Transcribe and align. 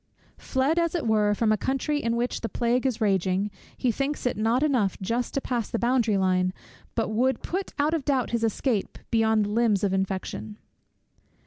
Fled 0.39 0.79
as 0.79 0.95
it 0.95 1.05
were 1.05 1.35
from 1.35 1.51
a 1.51 1.57
country 1.57 2.01
in 2.01 2.15
which 2.15 2.41
the 2.41 2.49
plague 2.49 2.87
is 2.87 2.99
raging, 3.01 3.51
he 3.77 3.91
thinks 3.91 4.25
it 4.25 4.35
not 4.35 4.63
enough 4.63 4.99
just 4.99 5.35
to 5.35 5.41
pass 5.41 5.69
the 5.69 5.77
boundary 5.77 6.17
line, 6.17 6.53
but 6.95 7.09
would 7.09 7.43
put 7.43 7.71
out 7.77 7.93
of 7.93 8.03
doubt 8.03 8.31
his 8.31 8.43
escape 8.43 8.97
beyond 9.11 9.45
the 9.45 9.49
limbs 9.49 9.83
of 9.83 9.93
infection. 9.93 10.57